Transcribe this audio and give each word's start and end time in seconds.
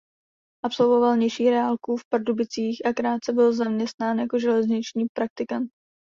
Absolvoval 0.65 1.17
nižší 1.17 1.49
reálku 1.49 1.97
v 1.97 2.05
Pardubicích 2.11 2.85
a 2.85 2.93
krátce 2.93 3.33
byl 3.33 3.53
zaměstnán 3.53 4.19
jako 4.19 4.39
železniční 4.39 5.05
praktikant. 5.17 5.71